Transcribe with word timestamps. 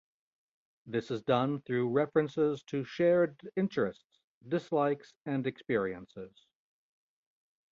This 0.87 1.11
is 1.11 1.21
done 1.21 1.61
through 1.61 1.89
references 1.91 2.63
to 2.63 2.83
shared 2.83 3.39
interests, 3.55 4.19
dislikes, 4.49 5.13
and 5.27 5.45
experiences. 5.45 6.47